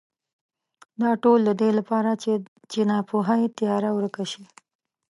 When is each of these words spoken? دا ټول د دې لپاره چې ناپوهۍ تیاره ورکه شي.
دا 1.01 1.11
ټول 1.23 1.39
د 1.45 1.51
دې 1.61 1.69
لپاره 1.79 2.11
چې 2.71 2.79
ناپوهۍ 2.91 3.41
تیاره 3.57 3.89
ورکه 3.97 4.23
شي. 4.31 4.43